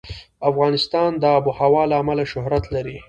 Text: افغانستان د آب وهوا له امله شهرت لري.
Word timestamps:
افغانستان 0.49 1.09
د 1.21 1.23
آب 1.37 1.43
وهوا 1.47 1.83
له 1.91 1.95
امله 2.01 2.23
شهرت 2.33 2.63
لري. 2.75 2.97